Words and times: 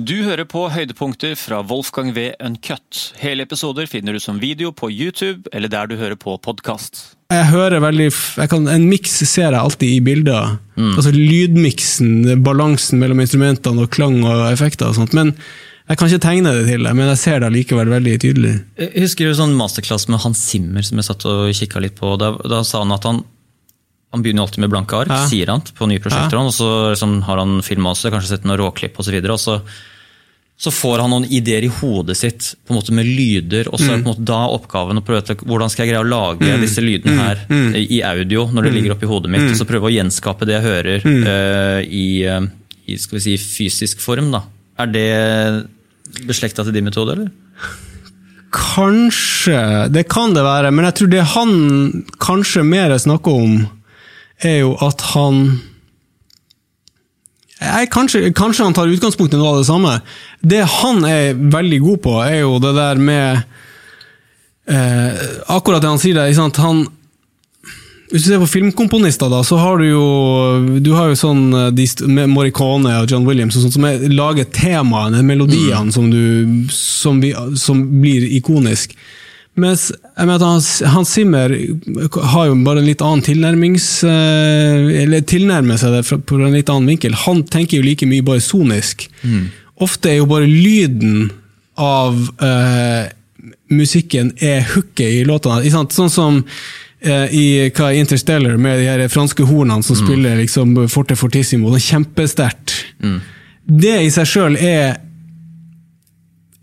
Du 0.00 0.14
hører 0.24 0.46
på 0.48 0.62
høydepunkter 0.72 1.34
fra 1.36 1.58
Wolfgang 1.66 2.12
V. 2.16 2.30
Uncut. 2.40 3.00
Hele 3.20 3.44
episoder 3.44 3.88
finner 3.90 4.14
du 4.16 4.20
som 4.22 4.38
video 4.40 4.70
på 4.72 4.88
YouTube 4.88 5.50
eller 5.52 5.68
der 5.68 5.90
du 5.90 5.96
hører 6.00 6.16
på 6.16 6.36
podkast. 6.40 7.02
Jeg 7.30 7.48
hører 7.50 7.82
veldig 7.84 8.06
jeg 8.08 8.50
kan, 8.50 8.68
En 8.70 8.86
miks 8.88 9.18
ser 9.28 9.50
jeg 9.50 9.60
alltid 9.60 9.90
i 9.92 10.00
bilder. 10.06 10.54
Altså 10.78 11.12
Lydmiksen, 11.12 12.40
balansen 12.46 13.02
mellom 13.02 13.20
instrumentene 13.20 13.84
og 13.84 13.90
klang 13.92 14.22
og 14.24 14.46
effekter 14.48 14.88
og 14.88 14.96
sånt. 14.96 15.12
Men 15.16 15.34
jeg 15.90 15.98
kan 16.00 16.08
ikke 16.08 16.24
tegne 16.24 16.54
det 16.56 16.64
til 16.70 16.86
deg, 16.86 16.96
men 16.96 17.10
jeg 17.10 17.20
ser 17.20 17.44
det 17.44 17.52
likevel 17.58 17.92
veldig 17.92 18.16
tydelig. 18.24 18.54
Jeg 18.80 19.04
husker 19.04 19.28
jo 19.28 19.36
sånn 19.36 19.58
masterclass 19.58 20.08
med 20.08 20.22
Hans 20.24 20.40
Zimmer 20.48 20.86
som 20.86 21.02
jeg 21.02 21.10
satt 21.10 21.28
og 21.28 21.50
kikka 21.60 21.82
litt 21.84 21.98
på. 21.98 22.14
Da, 22.22 22.32
da 22.48 22.62
sa 22.64 22.86
han 22.86 22.96
at 22.96 23.10
han 23.10 23.20
han 24.10 24.24
begynner 24.24 24.42
alltid 24.42 24.64
med 24.64 24.72
blanke 24.72 24.96
ark, 24.98 25.08
Ja. 25.12 25.26
sier 25.30 25.46
han, 25.52 25.60
på 25.62 25.86
nye 25.86 26.00
prosjekter. 26.02 26.34
Og 26.42 26.50
så 26.50 26.66
liksom, 26.90 27.20
har 27.28 27.38
han 27.38 27.60
filma 27.62 27.92
også, 27.92 28.10
kanskje 28.10 28.32
sett 28.32 28.44
noen 28.48 28.58
råklipp 28.58 28.96
osv. 28.98 28.98
Og, 28.98 29.06
så 29.06 29.14
videre, 29.14 29.36
og 29.36 29.38
så, 29.38 29.60
så 30.60 30.68
får 30.70 31.00
han 31.00 31.08
noen 31.08 31.24
ideer 31.32 31.64
i 31.64 31.70
hodet 31.72 32.18
sitt 32.20 32.50
på 32.66 32.74
en 32.74 32.76
måte 32.76 32.92
med 32.92 33.08
lyder. 33.08 33.70
Og 33.72 33.80
så 33.80 33.94
er 33.94 34.02
på 34.02 34.10
en 34.10 34.10
måte 34.10 34.26
da 34.28 34.42
oppgaven 34.52 35.00
å 35.00 35.04
prøve 35.04 35.22
til 35.24 35.38
hvordan 35.48 35.72
skal 35.72 35.86
jeg 35.86 35.94
greie 35.94 36.02
å 36.04 36.08
lage 36.10 36.58
disse 36.60 36.84
lydene 36.84 37.16
her 37.16 37.40
i 37.80 38.02
audio 38.04 38.44
når 38.52 38.68
det 38.68 38.72
ligger 38.74 38.92
oppi 38.92 39.08
hodet 39.08 39.32
mitt. 39.32 39.46
Og 39.48 39.56
så 39.56 39.66
prøve 39.68 39.88
å 39.88 39.94
gjenskape 39.94 40.44
det 40.44 40.58
jeg 40.58 40.66
hører 40.66 41.06
uh, 41.06 41.80
i, 41.80 42.04
eh, 42.28 42.50
i 42.92 42.98
skal 43.00 43.16
vi 43.16 43.22
si, 43.24 43.38
fysisk 43.40 44.04
form. 44.04 44.28
da. 44.34 44.42
Er 44.84 44.92
det 44.92 45.08
beslekta 46.28 46.66
til 46.66 46.76
din 46.76 46.90
metode, 46.90 47.16
eller? 47.16 47.32
Kanskje, 48.52 49.88
det 49.94 50.04
kan 50.12 50.36
det 50.36 50.44
være, 50.44 50.74
men 50.76 50.90
jeg 50.90 50.98
tror 50.98 51.12
det 51.14 51.26
han 51.38 51.52
kanskje 52.20 52.66
mer 52.68 52.98
snakker 53.00 53.44
om, 53.46 53.58
er 54.44 54.60
jo 54.66 54.76
at 54.84 55.08
han 55.14 55.44
jeg, 57.60 57.90
kanskje, 57.92 58.30
kanskje 58.32 58.64
han 58.64 58.76
tar 58.76 58.88
utgangspunkt 58.88 59.34
i 59.34 59.40
noe 59.40 59.52
av 59.52 59.58
det 59.60 59.68
samme. 59.68 59.98
Det 60.40 60.62
han 60.80 61.04
er 61.04 61.36
veldig 61.36 61.80
god 61.84 62.00
på, 62.06 62.14
er 62.24 62.38
jo 62.40 62.56
det 62.62 62.72
der 62.78 63.02
med 63.02 63.42
eh, 64.70 65.20
Akkurat 65.52 65.82
det 65.84 65.92
han 65.92 66.00
sier 66.00 66.16
der. 66.16 66.32
Han, 66.64 66.86
hvis 68.10 68.24
du 68.24 68.30
ser 68.30 68.40
på 68.40 68.48
filmkomponister, 68.50 69.28
da, 69.30 69.42
så 69.44 69.60
har 69.60 69.78
du 69.78 69.90
jo 69.90 70.06
du 70.80 70.92
har 70.96 71.12
jo 71.12 71.20
sånn 71.20 71.44
eh, 71.66 71.68
de, 71.76 71.86
Morricone 72.32 72.96
og 73.02 73.12
John 73.12 73.28
Williams 73.28 73.58
og 73.58 73.66
sånt, 73.66 73.76
som 73.76 73.88
er, 73.90 74.08
lager 74.08 74.48
temaene, 74.56 75.20
melodiene, 75.26 75.92
som, 75.92 76.08
du, 76.10 76.64
som, 76.74 77.20
vi, 77.20 77.34
som 77.60 77.84
blir 78.00 78.24
ikonisk. 78.40 78.96
Mens 79.58 79.88
jeg 79.90 80.28
mener 80.28 80.36
at 80.38 80.90
Hans, 80.92 81.10
Zimmer 81.10 81.52
har 82.32 82.46
jo 82.46 82.58
bare 82.64 82.80
en 82.80 82.86
litt 82.86 83.02
annen 83.02 83.24
tilnærmings... 83.26 83.88
eh, 84.06 85.02
Eller 85.02 85.24
tilnærmer 85.26 85.80
seg 85.80 85.96
det 85.96 86.20
på 86.28 86.38
en 86.38 86.54
litt 86.54 86.70
annen 86.70 86.92
vinkel. 86.92 87.16
Han 87.26 87.42
tenker 87.50 87.80
jo 87.80 87.86
like 87.86 88.06
mye 88.08 88.24
bare 88.26 88.44
sonisk. 88.44 89.08
Ofte 89.80 90.12
er 90.12 90.20
jo 90.20 90.28
bare 90.30 90.48
lyden 90.48 91.30
av 91.80 92.16
uh, 92.42 93.08
musikken 93.72 94.34
er 94.44 94.62
hooket 94.74 95.20
i 95.20 95.24
låtene. 95.24 95.70
Sånn 95.72 96.12
som 96.12 96.40
eh, 97.00 97.32
i 97.32 97.44
hva, 97.72 97.90
Interstellar, 97.96 98.58
med 98.60 98.80
de 98.82 98.88
her 98.90 99.04
franske 99.12 99.46
hornene 99.48 99.84
som 99.86 99.96
spiller 99.96 100.36
liksom 100.40 100.74
forte 100.92 101.16
fortissimo. 101.16 101.72
Kjempesterkt. 101.72 102.76
Mm. 103.00 103.20
Det 103.80 103.96
i 104.04 104.10
seg 104.12 104.28
sjøl 104.28 104.58
er 104.60 104.98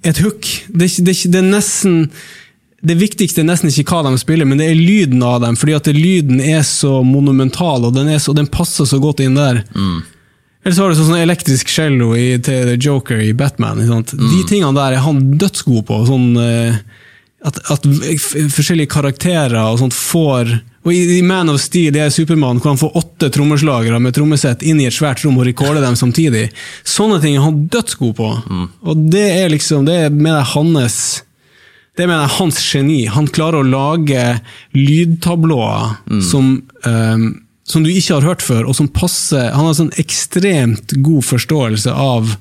et 0.05 0.21
hook. 0.21 0.45
Det, 0.69 0.91
det, 1.01 1.17
det 1.25 1.41
er 1.41 1.49
nesten 1.49 2.03
det 2.81 2.97
viktigste 2.99 3.41
er 3.41 3.47
nesten 3.47 3.71
ikke 3.71 3.95
hva 3.95 4.03
de 4.05 4.19
spiller, 4.21 4.45
men 4.45 4.59
det 4.61 4.69
er 4.69 4.77
lyden 4.77 5.23
av 5.25 5.41
dem. 5.41 5.55
fordi 5.57 5.73
at 5.73 5.87
lyden 5.87 6.41
er 6.41 6.61
så 6.61 7.01
monumental, 7.03 7.85
og 7.85 7.95
den, 7.95 8.09
er 8.09 8.21
så, 8.21 8.35
den 8.37 8.47
passer 8.47 8.85
så 8.85 8.99
godt 9.01 9.23
inn 9.23 9.35
der. 9.39 9.63
Eller 10.63 10.75
så 10.75 10.83
har 10.83 10.93
du 10.93 10.99
sånn 10.99 11.21
elektrisk 11.21 11.69
cello 11.71 12.13
i, 12.15 12.37
til 12.43 12.67
The 12.69 12.77
Joker 12.77 13.21
i 13.23 13.33
Batman. 13.33 13.81
Sant? 13.87 14.13
De 14.13 14.43
tingene 14.49 14.75
der 14.77 14.97
er 14.97 15.05
han 15.05 15.21
dødsgod 15.39 15.85
på. 15.87 16.01
Sånn, 16.09 16.33
eh, 16.43 16.75
at, 17.47 17.59
at 17.71 17.85
forskjellige 17.87 18.91
karakterer 18.91 19.57
og 19.63 19.79
sånt 19.81 19.95
får 19.95 20.57
og 20.87 20.93
I, 20.95 21.19
Man 21.25 21.49
of 21.51 21.59
Steel, 21.59 21.91
det 21.91 21.99
er 21.99 22.11
Supermann, 22.13 22.61
hvor 22.61 22.71
han 22.71 22.79
får 22.79 22.93
åtte 22.95 23.27
trommeslagere 23.35 23.97
med 23.99 24.15
trommesett 24.15 24.61
inn 24.63 24.79
i 24.79 24.85
et 24.87 24.95
svært 24.95 25.19
rom 25.25 25.35
og 25.35 25.43
rekorder 25.43 25.83
dem 25.83 25.97
samtidig. 25.99 26.45
Sånne 26.87 27.17
ting 27.19 27.35
er 27.35 27.43
han 27.43 27.65
dødsgod 27.73 28.13
på. 28.15 28.29
Og 28.87 29.01
det 29.11 29.25
er 29.41 29.51
liksom, 29.51 29.83
det 29.89 29.97
er 30.05 30.15
med 30.15 30.31
jeg 30.31 30.51
hans 30.53 30.99
det 31.97 32.05
mener 32.05 32.23
jeg 32.23 32.29
er 32.29 32.37
hans 32.37 32.61
geni. 32.61 32.99
Han 33.09 33.29
klarer 33.33 33.63
å 33.63 33.67
lage 33.67 34.23
lydtablåer 34.77 35.95
som, 36.29 36.51
um, 36.85 37.29
som 37.67 37.85
du 37.85 37.89
ikke 37.91 38.19
har 38.19 38.27
hørt 38.29 38.45
før, 38.45 38.67
og 38.69 38.77
som 38.77 38.91
passer 38.93 39.49
Han 39.55 39.65
har 39.69 39.77
sånn 39.79 39.95
ekstremt 39.97 40.93
god 41.03 41.25
forståelse 41.25 41.91
av, 41.91 42.35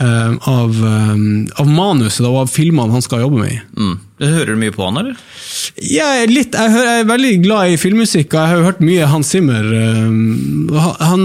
um, 0.00 0.36
av, 0.50 0.76
um, 0.84 1.24
av 1.56 1.70
manuset 1.70 2.26
og 2.28 2.42
av 2.44 2.52
filmene 2.52 2.92
han 2.92 3.04
skal 3.04 3.24
jobbe 3.24 3.40
med. 3.46 3.64
Mm. 3.72 3.96
Hører 4.20 4.52
du 4.52 4.60
mye 4.60 4.76
på 4.76 4.84
han, 4.84 5.00
eller? 5.00 5.16
Er, 5.80 6.28
litt, 6.30 6.52
jeg, 6.54 6.70
hører, 6.76 6.90
jeg 6.92 7.02
er 7.02 7.08
veldig 7.08 7.34
glad 7.42 7.72
i 7.72 7.80
filmmusikk, 7.80 8.28
og 8.30 8.38
jeg 8.38 8.52
har 8.52 8.60
jo 8.60 8.68
hørt 8.68 8.84
mye 8.84 9.08
Hans 9.10 9.32
Zimmer. 9.32 9.66
Han, 11.00 11.24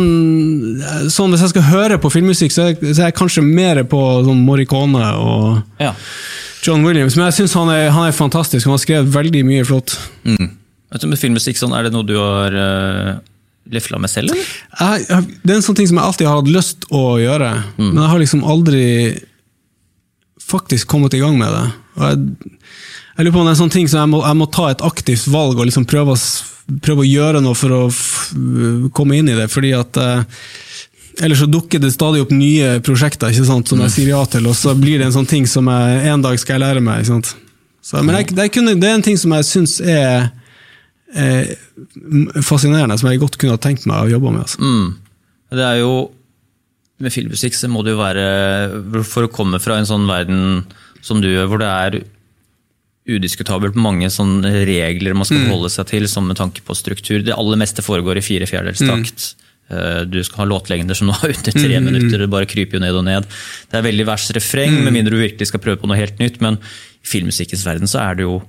sånn, 1.11 1.35
hvis 1.35 1.43
jeg 1.43 1.53
skal 1.57 1.67
høre 1.69 1.99
på 2.01 2.15
filmmusikk, 2.15 2.55
så 2.55 2.65
er 2.65 2.71
jeg, 2.73 2.81
så 2.95 3.03
er 3.03 3.11
jeg 3.11 3.19
kanskje 3.19 3.45
mer 3.45 3.83
på 3.83 4.03
sånn 4.25 4.45
Morricone 4.47 5.11
og 5.19 5.83
Ja. 5.83 5.93
John 6.65 6.83
Williams, 6.83 7.15
men 7.15 7.29
jeg 7.29 7.41
syns 7.41 7.55
han, 7.57 7.71
han 7.71 8.07
er 8.09 8.15
fantastisk. 8.15 8.67
Han 8.67 8.75
har 8.75 8.83
skrevet 8.83 9.13
veldig 9.13 9.43
mye 9.47 9.65
flott. 9.67 9.95
Mm. 10.27 10.51
Vet 10.89 11.03
du, 11.03 11.09
med 11.11 11.21
filmmusikk, 11.21 11.59
sånn, 11.59 11.75
er 11.77 11.87
det 11.87 11.93
noe 11.93 12.07
du 12.07 12.15
har 12.17 12.55
uh, 12.55 13.11
lefla 13.69 13.99
med 14.01 14.11
selv, 14.11 14.33
eller? 14.33 14.53
Jeg, 14.79 15.25
det 15.43 15.53
er 15.53 15.59
en 15.59 15.65
sånn 15.65 15.77
ting 15.77 15.89
som 15.89 15.99
jeg 15.99 16.11
alltid 16.11 16.29
har 16.29 16.39
hatt 16.41 16.51
lyst 16.51 16.87
å 16.89 17.03
gjøre, 17.21 17.49
men 17.77 17.99
jeg 18.01 18.11
har 18.11 18.23
liksom 18.23 18.45
aldri 18.47 18.85
faktisk 20.49 20.89
kommet 20.89 21.13
i 21.13 21.21
gang 21.21 21.37
med 21.37 21.53
det. 21.53 21.65
Jeg, 21.99 22.63
jeg 23.19 23.27
lurer 23.27 23.35
på 23.35 23.41
om 23.41 23.45
det 23.45 23.51
er 23.51 23.57
en 23.57 23.61
sånn 23.61 23.75
ting 23.75 23.91
som 23.91 24.01
jeg 24.01 24.11
må, 24.15 24.23
jeg 24.25 24.39
må 24.39 24.47
ta 24.55 24.69
et 24.71 24.81
aktivt 24.87 25.27
valg 25.29 25.59
og 25.59 25.69
liksom 25.69 25.85
prøve, 25.89 26.15
prøve 26.85 27.05
å 27.05 27.09
gjøre 27.09 27.43
noe 27.45 27.57
for 27.57 27.75
å 27.75 27.83
komme 28.95 29.19
inn 29.19 29.29
i 29.29 29.37
det, 29.37 29.49
fordi 29.53 29.75
at 29.77 29.99
eh, 30.01 30.41
Ellers 31.19 31.41
så 31.43 31.49
dukker 31.51 31.81
det 31.83 31.91
stadig 31.91 32.23
opp 32.23 32.31
nye 32.31 32.77
prosjekter 32.85 33.33
ikke 33.33 33.47
sant, 33.47 33.67
som 33.67 33.81
jeg 33.83 33.91
sier 33.91 34.11
ja 34.13 34.23
til, 34.31 34.45
og 34.47 34.55
så 34.55 34.71
blir 34.77 35.01
det 35.01 35.09
en 35.09 35.15
sånn 35.17 35.27
ting 35.27 35.47
som 35.49 35.67
jeg 35.67 36.11
en 36.13 36.23
dag 36.23 36.39
skal 36.39 36.55
jeg 36.55 36.63
lære 36.63 36.83
meg. 36.83 37.03
Ikke 37.03 37.17
sant? 37.17 37.33
Så, 37.83 37.99
men 38.03 38.15
jeg, 38.19 38.29
det, 38.37 38.45
kunne, 38.55 38.75
det 38.79 38.87
er 38.87 38.99
en 38.99 39.03
ting 39.03 39.19
som 39.19 39.33
jeg 39.35 39.47
syns 39.47 39.79
er 39.83 40.29
er, 41.15 41.55
fascinerende, 42.45 42.97
som 42.99 43.09
jeg 43.09 43.21
godt 43.21 43.39
kunne 43.41 43.55
ha 43.55 43.61
tenkt 43.61 43.87
meg 43.89 44.05
å 44.05 44.13
jobbe 44.13 44.33
med. 44.33 44.45
Altså. 44.45 44.61
Mm. 44.61 45.27
Det 45.57 45.65
er 45.65 45.81
jo 45.81 45.93
Med 46.99 47.13
filmmusikk 47.15 47.55
så 47.55 47.69
må 47.71 47.79
det 47.81 47.95
jo 47.95 47.97
være 47.97 49.03
For 49.07 49.25
å 49.25 49.31
komme 49.31 49.57
fra 49.63 49.79
en 49.79 49.87
sånn 49.87 50.03
verden 50.05 50.65
som 51.01 51.21
du 51.23 51.29
gjør, 51.29 51.47
hvor 51.47 51.61
det 51.61 51.69
er 51.71 51.95
udiskutabelt 53.09 53.77
mange 53.79 54.09
sånne 54.11 54.51
regler 54.67 55.15
man 55.17 55.25
skal 55.25 55.47
holde 55.47 55.71
seg 55.73 55.87
til 55.89 56.05
som 56.11 56.27
med 56.27 56.37
tanke 56.37 56.61
på 56.61 56.75
struktur. 56.77 57.23
Det 57.23 57.33
aller 57.33 57.57
meste 57.57 57.81
foregår 57.81 58.19
i 58.19 58.25
fire 58.25 58.45
fjerdedels 58.49 58.83
takt. 58.83 59.29
Eh, 59.31 59.48
Du 60.09 60.17
skal 60.25 60.41
ha 60.43 60.45
låtlengder 60.49 60.97
som 60.97 61.07
nå 61.07 61.13
er 61.23 61.35
under 61.35 61.51
tre 61.53 61.79
minutter, 61.85 62.17
det 62.23 62.29
bare 62.33 62.47
kryper 62.49 62.79
jo 62.79 62.81
ned 62.81 62.95
og 62.97 63.03
ned. 63.05 63.27
Det 63.69 63.77
er 63.77 63.85
veldig 63.85 64.05
vers 64.09 64.25
refreng, 64.33 64.79
med 64.83 64.93
mindre 64.95 65.13
du 65.13 65.21
virkelig 65.21 65.47
skal 65.51 65.61
prøve 65.61 65.77
på 65.81 65.87
noe 65.91 65.97
helt 65.99 66.17
nytt. 66.17 66.39
Men 66.41 66.57
i 66.57 67.07
filmmusikkens 67.11 67.65
verden 67.67 67.87
så 67.87 68.01
er 68.01 68.15
det 68.17 68.25
jo 68.25 68.39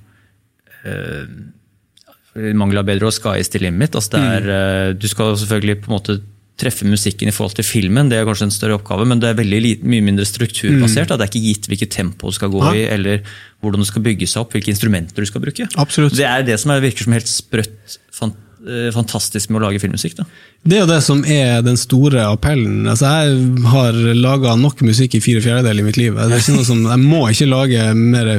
i 2.40 2.52
mangel 2.56 2.78
av 2.80 2.86
bedre 2.88 3.08
å 3.10 3.14
sky 3.14 3.38
is 3.42 3.50
the 3.52 3.60
limit. 3.62 3.96
Altså 3.98 4.14
det 4.16 4.20
er, 4.22 4.50
eh, 4.54 4.92
Du 4.94 5.08
skal 5.08 5.34
selvfølgelig 5.36 5.82
på 5.82 5.90
en 5.90 5.96
måte 5.98 6.20
treffe 6.60 6.84
musikken 6.84 7.28
i 7.28 7.32
forhold 7.32 7.54
til 7.56 7.64
filmen, 7.64 8.10
det 8.10 8.18
er 8.18 8.26
kanskje 8.28 8.44
en 8.44 8.50
større 8.52 8.76
oppgave, 8.76 9.06
men 9.08 9.18
det 9.18 9.30
er 9.30 9.34
veldig 9.38 9.60
lite, 9.64 9.82
mye 9.88 10.02
mindre 10.04 10.26
strukturbasert. 10.28 11.08
da. 11.08 11.16
Det 11.16 11.24
er 11.24 11.32
ikke 11.32 11.46
gitt 11.48 11.68
hvilket 11.70 11.90
tempo 11.90 12.28
du 12.28 12.32
skal 12.36 12.50
gå 12.50 12.60
Ja. 12.60 12.72
i, 12.76 12.84
eller 12.84 13.22
hvordan 13.62 13.80
det 13.80 13.86
skal 13.88 14.02
bygge 14.02 14.28
seg 14.28 14.42
opp, 14.42 14.52
hvilke 14.52 14.68
instrumenter 14.68 15.16
du 15.16 15.24
skal 15.24 15.40
bruke. 15.40 15.66
Absolutt. 15.76 16.12
Det 16.14 16.26
er 16.26 16.42
det 16.42 16.60
som 16.60 16.70
er, 16.72 16.80
virker 16.80 17.04
som 17.04 17.12
helt 17.14 17.26
sprøtt 17.32 17.98
fan, 18.12 18.30
eh, 18.30 18.49
fantastisk 18.94 19.50
med 19.50 19.60
å 19.60 19.66
lage 19.66 19.80
filmmusikk. 19.82 20.18
da. 20.18 20.26
Det 20.62 20.76
er 20.76 20.82
jo 20.82 20.90
det 20.90 21.00
som 21.04 21.22
er 21.24 21.62
den 21.64 21.78
store 21.80 22.26
appellen. 22.28 22.82
Altså, 22.90 23.08
jeg 23.08 23.62
har 23.72 24.00
laga 24.18 24.56
nok 24.60 24.82
musikk 24.84 25.16
i 25.16 25.22
fire 25.24 25.40
fjerdedeler 25.44 25.80
i 25.80 25.86
mitt 25.86 26.00
liv. 26.00 26.18
Det 26.18 26.36
er 26.36 26.42
ikke 26.42 26.58
noe 26.58 26.68
som, 26.68 26.82
jeg 26.90 27.00
må 27.04 27.22
ikke 27.30 27.48
lage 27.48 27.86
mer 27.96 28.34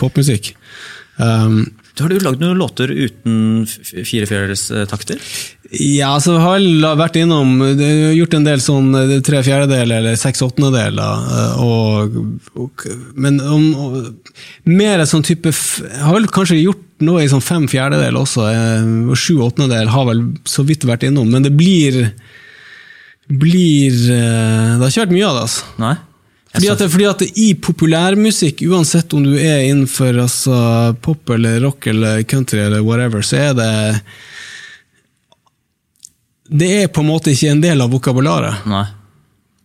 popmusikk. 0.00 0.54
Um, 1.22 1.64
Du 1.96 2.02
Har 2.04 2.08
du 2.08 2.18
lagd 2.24 2.40
noen 2.40 2.56
låter 2.56 2.88
uten 2.88 3.64
f- 3.68 4.06
fire 4.08 4.24
fjerdedels 4.28 4.62
eh, 4.72 4.86
takter? 4.88 5.18
ja, 5.72 6.10
så 6.20 6.34
har 6.40 6.58
jeg 6.60 6.98
vært 7.00 7.14
innom 7.20 7.52
Gjort 8.16 8.34
en 8.36 8.44
del 8.48 8.60
sånn 8.64 8.90
eh, 8.96 9.12
tre 9.24 9.42
fjerdedeler 9.44 10.00
eller 10.02 10.16
seks 10.20 10.40
åttendedeler. 10.44 11.26
eh, 11.36 11.60
Og, 11.64 12.16
og, 12.64 12.86
men 13.16 13.40
om, 13.44 13.66
og, 13.76 14.32
mer 14.68 15.04
sånn 15.08 15.24
type 15.28 15.52
Jeg 15.52 16.00
har 16.04 16.16
vel 16.16 16.28
kanskje 16.32 16.62
gjort 16.62 16.82
noe 17.04 17.24
i 17.24 17.28
sånn 17.32 17.42
fem 17.44 17.64
fjerdedeler 17.68 18.20
også. 18.20 18.44
Og 19.10 19.16
sju 19.18 19.40
åttendedel 19.42 19.88
har 19.90 20.04
vel 20.06 20.20
så 20.48 20.62
vidt 20.68 20.84
vært 20.86 21.02
innom. 21.08 21.28
Men 21.34 21.42
det 21.44 21.50
blir 21.58 22.04
blir 23.32 23.94
Det 24.06 24.80
har 24.82 24.88
ikke 24.90 25.04
vært 25.06 25.14
mye 25.16 25.28
av 25.28 25.36
det, 25.38 25.42
altså. 25.48 25.68
Nei? 25.82 25.94
Fordi 26.52 26.68
at, 26.68 26.82
det, 26.82 26.88
fordi 26.92 27.06
at 27.08 27.22
i 27.40 27.46
populærmusikk, 27.56 28.60
uansett 28.68 29.14
om 29.16 29.24
du 29.24 29.36
er 29.38 29.62
innenfor 29.70 30.18
altså, 30.20 30.56
pop 31.00 31.30
eller 31.32 31.62
rock 31.64 31.88
eller 31.88 32.22
country 32.28 32.60
eller 32.60 32.84
whatever, 32.84 33.24
så 33.24 33.38
er 33.40 33.54
det 33.56 33.70
Det 36.52 36.68
er 36.82 36.90
på 36.92 37.00
en 37.00 37.08
måte 37.08 37.32
ikke 37.32 37.54
en 37.54 37.62
del 37.64 37.80
av 37.80 37.88
vokabularet. 37.94 38.66
Nei. 38.68 38.84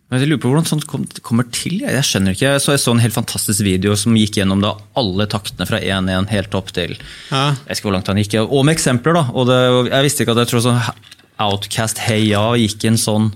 Men 0.08 0.24
jeg 0.24 0.30
lurer 0.30 0.40
på 0.40 0.52
hvordan 0.54 0.68
sånt 0.70 0.86
kom, 0.88 1.04
kommer 1.20 1.44
til. 1.52 1.82
Jeg, 1.82 1.92
jeg 1.98 2.08
skjønner 2.08 2.38
ikke. 2.38 2.54
Så 2.64 2.72
jeg 2.72 2.80
så 2.80 2.94
en 2.96 3.04
helt 3.04 3.16
fantastisk 3.18 3.66
video 3.68 3.96
som 4.00 4.16
gikk 4.16 4.40
gjennom 4.40 4.64
da 4.64 4.78
alle 4.96 5.28
taktene 5.28 5.68
fra 5.68 5.82
1-1 5.84 6.30
helt 6.32 6.56
opp 6.56 6.72
til 6.76 6.96
Ja. 6.96 7.50
Jeg 7.68 7.76
ikke 7.76 7.90
hvor 7.90 7.98
langt 7.98 8.08
han 8.08 8.22
gikk. 8.22 8.38
Og 8.46 8.64
med 8.64 8.78
eksempler, 8.78 9.18
da. 9.20 9.26
Og 9.36 9.50
det, 9.52 9.60
jeg 9.92 10.08
visste 10.08 10.24
ikke 10.24 10.38
at 10.38 10.46
jeg 10.46 10.54
tror 10.54 10.64
sånn 10.70 10.80
Outcast 11.44 12.00
Hey 12.08 12.24
Ja 12.30 12.46
gikk 12.56 12.88
en 12.88 13.02
sånn 13.02 13.28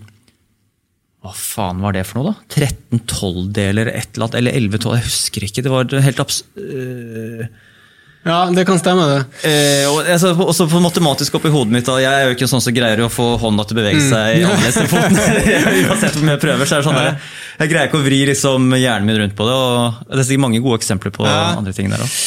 Hva 1.21 1.31
faen 1.37 1.81
var 1.83 1.93
det 1.93 2.01
for 2.09 2.17
noe, 2.21 2.31
da? 2.33 2.61
13-12-deler 2.65 3.91
et 3.93 4.15
eller 4.15 4.25
annet, 4.25 4.37
eller 4.39 4.55
11-12, 4.57 4.95
jeg 4.97 5.05
husker 5.05 5.43
ikke. 5.45 5.63
Det 5.67 5.73
var 5.73 5.91
helt 6.07 6.21
abs... 6.23 6.39
øh, 6.57 7.43
ja, 8.21 8.39
det 8.53 8.63
kan 8.69 8.77
stemme, 8.77 9.05
det. 9.09 9.21
Eh, 9.49 9.85
og 9.89 10.05
altså, 10.05 10.31
også 10.37 10.67
på 10.69 10.79
matematisk 10.83 11.39
oppi 11.39 11.49
hodet 11.53 11.73
mitt, 11.73 11.87
da, 11.89 11.95
jeg 12.01 12.09
er 12.13 12.27
jo 12.29 12.35
ikke 12.35 12.49
sånn 12.49 12.61
som 12.61 12.73
greier 12.75 13.01
å 13.01 13.07
få 13.09 13.31
hånda 13.41 13.65
til 13.65 13.77
å 13.77 13.79
bevege 13.79 14.01
seg 14.05 14.43
annerledes 14.45 14.77
enn 14.83 14.91
foten. 14.91 15.17
Uansett 15.87 16.17
hvor 16.17 16.25
mye 16.27 16.35
jeg 16.35 16.43
prøver, 16.43 16.69
så 16.69 16.77
er 16.77 16.83
det 16.83 16.87
sånn 16.89 16.99
der, 16.99 17.31
jeg 17.63 17.71
greier 17.73 17.89
ikke 17.89 18.01
å 18.01 18.05
vri 18.05 18.19
liksom, 18.29 18.67
hjernen 18.77 19.09
min 19.09 19.17
rundt 19.23 19.37
på 19.37 19.47
det. 19.49 19.55
og 19.57 20.03
Det 20.11 20.19
er 20.21 20.27
sikkert 20.29 20.45
mange 20.45 20.61
gode 20.65 20.81
eksempler 20.83 21.15
på 21.17 21.25
Ja. 21.25 21.39
andre 21.57 21.73
ting 21.77 21.89
der 21.89 22.05
òg. 22.05 22.19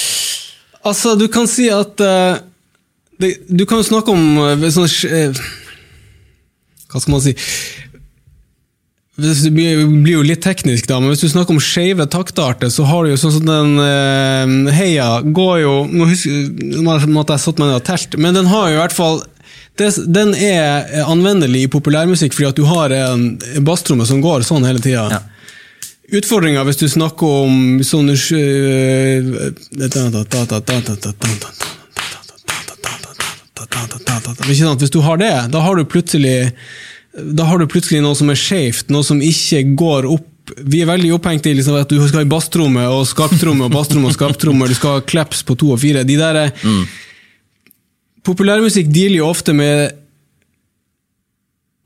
Altså, 0.90 1.14
du 1.18 1.28
kan 1.32 1.46
si 1.50 1.68
at 1.72 2.02
uh, 2.02 2.42
det, 3.22 3.30
Du 3.48 3.62
kan 3.64 3.78
jo 3.80 3.86
snakke 3.86 4.12
om 4.12 4.34
uh, 4.36 4.66
sånn 4.74 4.90
uh, 5.08 5.38
Hva 6.90 7.00
skal 7.00 7.14
man 7.14 7.22
si 7.24 7.32
det 9.14 9.50
blir, 9.54 9.84
jo 10.10 10.22
litt 10.26 10.42
teknisk, 10.42 10.88
da, 10.90 10.96
men 10.98 11.12
hvis 11.12 11.22
du 11.22 11.28
snakker 11.30 11.54
om 11.54 11.60
skeive 11.62 12.06
taktarter, 12.10 12.70
så 12.72 12.82
har 12.88 13.04
du 13.04 13.12
jo 13.12 13.18
sånn 13.20 13.36
som 13.36 13.46
den 13.46 13.76
eh, 13.78 14.74
Heia 14.74 15.20
går 15.22 15.60
jo 15.62 15.74
Nå 15.86 16.08
måtte 17.14 17.36
jeg 17.36 17.44
satt 17.44 17.62
meg 17.62 17.70
ned 17.70 17.78
og 17.78 17.86
telt, 17.86 18.18
men 18.18 18.34
den 18.34 18.50
har 18.50 18.72
jo 18.72 18.74
i 18.74 18.82
hvert 18.82 18.96
fall 18.96 19.22
den 19.74 20.34
er 20.38 21.02
anvendelig 21.02 21.64
i 21.64 21.70
populærmusikk 21.70 22.34
fordi 22.34 22.46
at 22.46 22.58
du 22.58 22.66
har 22.68 22.92
en 22.94 23.24
basstromme 23.66 24.06
som 24.06 24.20
går 24.22 24.44
sånn 24.46 24.66
hele 24.66 24.78
tida. 24.78 25.08
Ja. 25.10 25.18
Utfordringa 26.14 26.62
hvis 26.68 26.78
du 26.78 26.86
snakker 26.92 27.26
om 27.42 27.82
sånne? 27.82 28.14
Hvis 34.78 34.94
du 34.94 35.00
har 35.02 35.18
det, 35.18 35.34
da 35.50 35.64
har 35.64 35.74
du 35.74 35.84
plutselig 35.90 36.52
da 37.14 37.46
har 37.46 37.58
du 37.58 37.68
plutselig 37.70 38.02
noe 38.02 38.16
som 38.18 38.30
er 38.32 38.38
skjevt, 38.38 38.88
noe 38.90 39.06
som 39.06 39.20
ikke 39.22 39.62
går 39.78 40.08
opp 40.10 40.30
Vi 40.66 40.82
er 40.82 40.88
veldig 40.90 41.12
opphengt 41.16 41.46
i 41.48 41.54
liksom, 41.56 41.76
at 41.78 41.88
du 41.88 42.02
skal 42.04 42.26
i 42.26 42.28
basstromme 42.28 42.82
og 42.92 43.06
skarptromme 43.08 43.64
og 43.64 43.72
basstromme 43.72 44.10
og 44.10 44.16
skarptromme, 44.16 44.66
du 44.68 44.76
skal 44.76 44.98
ha 44.98 45.04
kleps 45.06 45.40
på 45.46 45.56
to 45.56 45.70
og 45.72 45.80
fire. 45.80 46.02
De 46.04 46.18
der, 46.20 46.50
Populærmusikk 48.24 48.90
dealer 48.92 49.22
jo 49.22 49.30
ofte 49.30 49.54
med 49.56 50.00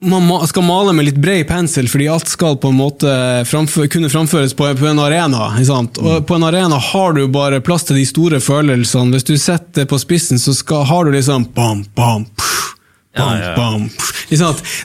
man 0.01 0.47
skal 0.47 0.63
male 0.63 0.93
med 0.95 1.09
litt 1.09 1.17
bred 1.19 1.47
pensel, 1.49 1.89
fordi 1.91 2.07
alt 2.07 2.29
skal 2.31 2.55
på 2.63 2.71
en 2.71 2.77
måte 2.79 3.15
framfør, 3.51 3.89
kunne 3.91 4.11
framføres 4.11 4.55
på, 4.55 4.69
på 4.79 4.87
en 4.87 5.01
arena. 5.03 5.49
Og 5.99 6.27
på 6.27 6.37
en 6.37 6.47
arena 6.47 6.79
har 6.79 7.17
du 7.17 7.25
bare 7.35 7.59
plass 7.61 7.89
til 7.89 7.99
de 7.99 8.05
store 8.07 8.39
følelsene. 8.43 9.11
Hvis 9.17 9.27
du 9.27 9.35
setter 9.35 9.83
det 9.83 9.89
på 9.91 9.99
spissen, 9.99 10.39
så 10.39 10.55
skal, 10.55 10.87
har 10.87 11.05
du 11.05 11.17
liksom 11.17 11.49
bam, 11.57 11.83
bam, 11.99 12.29
pff, 12.31 12.57
bam, 13.16 13.38
bam? 13.56 13.87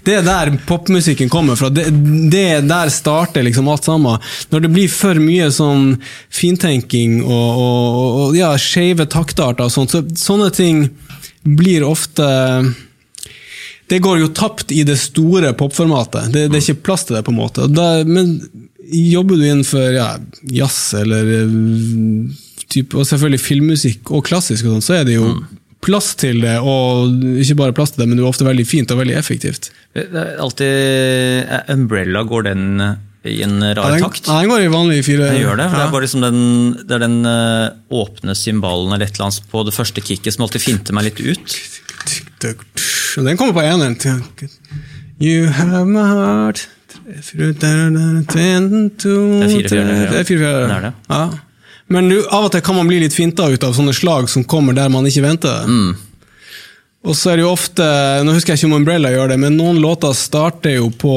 Det 0.03 0.15
er 0.15 0.23
der 0.25 0.53
popmusikken 0.67 1.29
kommer 1.29 1.57
fra. 1.59 1.69
Det, 1.69 1.89
det 2.31 2.63
der 2.69 2.91
starter 2.93 3.43
liksom 3.43 3.67
alt 3.67 3.83
sammen. 3.89 4.23
Når 4.49 4.65
det 4.65 4.71
blir 4.73 4.91
for 4.91 5.19
mye 5.19 5.49
sånn 5.53 5.97
fintenking 6.33 7.21
og, 7.23 7.59
og, 7.59 8.07
og, 8.07 8.37
ja, 8.37 8.53
skeive 8.61 9.07
taktarter 9.11 9.67
og 9.67 9.73
sånt, 9.73 9.93
så 9.93 10.03
sånne 10.17 10.49
ting 10.55 10.87
blir 11.43 11.83
ofte 11.83 12.25
det 13.91 13.99
går 13.99 14.21
jo 14.21 14.29
tapt 14.33 14.71
i 14.71 14.85
det 14.87 14.95
store 14.97 15.51
popformatet. 15.59 16.31
Det, 16.33 16.47
det 16.49 16.57
er 16.57 16.63
ikke 16.63 16.85
plass 16.87 17.03
til 17.05 17.17
det, 17.17 17.25
på 17.27 17.33
en 17.33 17.41
måte. 17.41 17.67
Da, 17.69 18.01
men 18.07 18.37
jobber 18.89 19.37
du 19.37 19.43
innenfor 19.45 19.91
ja, 19.93 20.07
jazz 20.49 20.93
eller 20.97 21.27
typ, 22.71 22.95
og 22.95 23.05
selvfølgelig 23.05 23.41
filmmusikk 23.43 24.13
og 24.15 24.23
klassisk, 24.25 24.65
og 24.65 24.77
sånt, 24.77 24.87
så 24.87 24.97
er 25.01 25.05
det 25.07 25.19
jo 25.19 25.35
plass 25.83 26.13
til 26.19 26.39
det, 26.43 26.57
og 26.63 27.13
ikke 27.43 27.57
bare 27.59 27.75
plass 27.77 27.91
til 27.93 28.03
det, 28.03 28.09
men 28.09 28.17
det 28.19 28.23
er 28.25 28.29
ofte 28.31 28.47
veldig 28.47 28.65
fint 28.67 28.91
og 28.95 29.01
veldig 29.03 29.17
effektivt. 29.19 29.69
Det 29.93 30.07
er 30.09 30.37
alltid 30.41 31.43
eh, 31.43 31.73
Umbrella, 31.75 32.23
går 32.29 32.47
den 32.49 32.63
i 33.23 33.37
en 33.45 33.59
rar 33.63 33.77
Ja, 33.85 33.91
den, 33.95 34.01
takt? 34.03 34.25
ja, 34.27 34.39
den 34.41 34.49
går 34.51 34.65
i 34.65 34.71
vanlig 34.73 34.97
fire 35.07 35.29
Den 35.31 35.37
gjør 35.43 35.55
det. 35.61 35.67
for 35.71 35.77
Det 35.79 35.85
er 35.85 35.91
bare 35.93 36.03
liksom 36.03 36.23
den, 36.25 36.39
det 36.87 36.97
er 36.97 37.03
den 37.05 37.19
eh, 37.29 37.67
åpne 38.01 38.35
symbalen 38.35 38.91
eller 38.95 39.05
et 39.07 39.15
eller 39.15 39.29
annet 39.29 39.45
på 39.53 39.63
det 39.67 39.75
første 39.77 40.03
kicket 40.03 40.35
som 40.35 40.43
alltid 40.47 40.65
finter 40.65 40.97
meg 40.97 41.07
litt 41.07 41.21
ut. 41.23 41.55
Den 42.43 43.37
kommer 43.39 43.55
på 43.55 43.63
eneren. 43.63 43.95
You 45.23 45.47
have 45.55 45.85
my 45.87 46.03
heart 46.03 46.65
Det 47.05 47.15
er 47.15 47.23
fire 47.23 47.53
fjerder, 49.71 49.95
ja. 49.95 50.11
Det 50.11 50.19
er 50.19 50.27
fire 50.27 50.39
fjerder. 50.41 50.67
Det 50.67 50.81
det. 50.83 50.93
Ja. 51.09 51.23
Men 51.91 52.09
du, 52.09 52.21
av 52.29 52.47
og 52.47 52.51
til 52.53 52.63
kan 52.63 52.77
man 52.79 52.87
bli 52.89 53.01
litt 53.03 53.15
finta 53.15 53.49
ut 53.51 53.63
av 53.63 53.75
sånne 53.75 53.93
slag 53.93 54.29
som 54.31 54.45
kommer 54.47 54.75
der 54.77 54.89
man 54.89 55.05
ikke 55.09 55.25
venter 55.25 55.61
det. 55.61 55.67
Mm. 55.67 55.93
Og 57.03 57.17
så 57.19 57.33
er 57.33 57.39
det 57.39 57.43
jo 57.43 57.49
ofte, 57.51 57.83
nå 58.23 58.31
husker 58.31 58.53
jeg 58.53 58.61
ikke 58.61 58.67
om 58.69 58.75
Umbrella 58.77 59.09
gjør 59.11 59.33
det, 59.33 59.37
men 59.41 59.57
noen 59.59 59.81
låter 59.83 60.13
starter 60.15 60.77
jo 60.77 60.85
på 60.95 61.15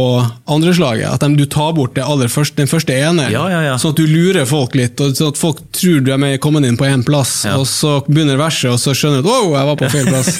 andre 0.51 0.73
slaget. 0.75 1.13
At 1.15 1.23
de, 1.23 1.37
du 1.39 1.45
tar 1.47 1.77
bort 1.77 1.95
første, 1.95 2.57
den 2.59 2.67
første 2.67 2.97
ene, 2.97 3.29
Ja, 3.31 3.45
ja, 3.53 3.61
ja. 3.63 3.77
sånn 3.79 3.95
at 3.95 4.01
du 4.01 4.07
lurer 4.11 4.49
folk 4.51 4.75
litt. 4.75 4.99
og 4.99 5.15
Sånn 5.15 5.31
at 5.31 5.39
folk 5.39 5.63
tror 5.71 6.03
du 6.03 6.11
er 6.11 6.19
med 6.19 6.41
kommet 6.43 6.67
inn 6.67 6.77
på 6.77 6.89
én 6.91 7.07
plass, 7.07 7.45
og 7.55 7.69
så 7.71 8.01
begynner 8.09 8.41
verset, 8.41 8.73
og 8.75 8.83
så 8.83 8.97
skjønner 8.99 9.23
du 9.23 9.29
at 9.29 9.31
'wow, 9.31 9.55
jeg 9.55 9.67
var 9.71 9.77
på 9.77 9.93
feil 9.95 10.11
plass. 10.11 10.33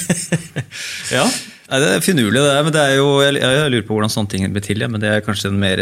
Ja, 1.15 1.27
Det 1.79 1.95
er 1.95 2.03
finurlig, 2.03 2.43
det 2.43 2.63
men 2.63 2.73
det 2.73 2.81
er 2.83 2.95
jo, 2.99 3.07
jeg, 3.23 3.39
jeg 3.39 3.71
lurer 3.71 3.87
på 3.87 3.95
hvordan 3.95 4.11
sånne 4.11 4.29
ting 4.29 4.51
blir 4.51 4.63
til. 4.63 4.83
Men 4.87 4.99
det 4.99 5.09
er 5.09 5.23
kanskje 5.23 5.47
en 5.47 5.59
mer 5.59 5.79